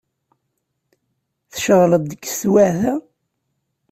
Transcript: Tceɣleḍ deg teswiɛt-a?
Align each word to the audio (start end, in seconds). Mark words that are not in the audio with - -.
Tceɣleḍ 1.53 2.03
deg 2.05 2.21
teswiɛt-a? 2.25 2.93